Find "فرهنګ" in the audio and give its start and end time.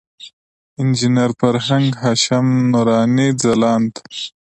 1.39-1.89